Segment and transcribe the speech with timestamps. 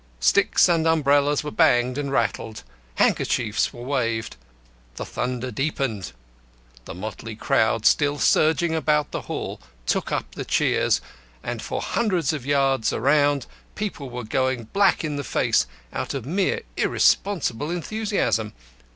[0.19, 2.63] Sticks and umbrellas were banged and rattled,
[2.95, 4.35] handkerchiefs were waved,
[4.95, 6.11] the thunder deepened.
[6.85, 11.01] The motley crowd still surging about the hall took up the cheers,
[11.43, 13.45] and for hundreds of yards around
[13.75, 18.53] people were going black in the face out of mere irresponsible enthusiasm.